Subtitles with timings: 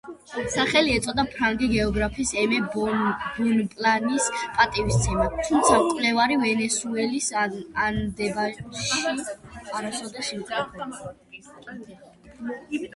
[0.51, 11.15] სახელი ეწოდა ფრანგი გეოგრაფის ემე ბონპლანის პატივსაცემად, თუმცა მკვლევარი ვენესუელის ანდებში არასოდეს იმყოფებოდა.